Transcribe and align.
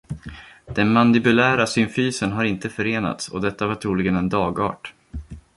Den 0.65 0.91
mandibulära 0.93 1.67
symfysen 1.67 2.31
har 2.31 2.43
inte 2.43 2.69
förenats 2.69 3.27
och 3.29 3.41
detta 3.41 3.67
var 3.67 3.75
troligen 3.75 4.15
en 4.15 4.29
dagart. 4.29 4.93